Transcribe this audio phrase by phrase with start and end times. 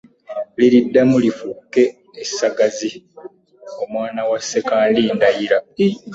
[0.59, 1.83] Liriddamu lifuuke
[2.23, 2.89] essagazi
[3.81, 5.57] omwan wa Ssekandi ndayira.